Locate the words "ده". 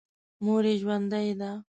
1.39-1.51